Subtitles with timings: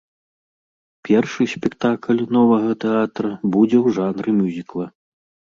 [1.07, 4.85] Першы спектакль новага тэатра будзе ў жанры мюзікла.